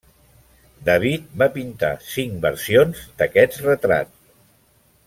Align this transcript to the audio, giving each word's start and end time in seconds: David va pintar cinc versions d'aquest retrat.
David 0.87 1.27
va 1.41 1.49
pintar 1.59 1.91
cinc 2.13 2.41
versions 2.47 3.05
d'aquest 3.21 3.63
retrat. 3.71 4.15